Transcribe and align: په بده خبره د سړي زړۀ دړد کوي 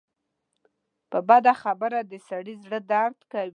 په 1.11 1.19
بده 1.27 1.53
خبره 1.61 1.99
د 2.11 2.13
سړي 2.27 2.53
زړۀ 2.63 2.79
دړد 2.91 3.17
کوي 3.31 3.49